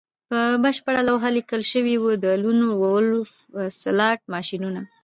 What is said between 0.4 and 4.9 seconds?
بشپړه لوحه لیکل شوي وو د لون وولف سلاټ ماشینونه